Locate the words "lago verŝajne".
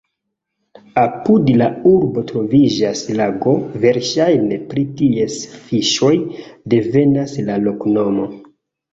3.19-4.57